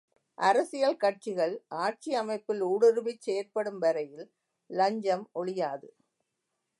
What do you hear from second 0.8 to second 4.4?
கட்சிகள், ஆட்சியமைப்பில் ஊடுருவிச் செயற்படும் வரையில்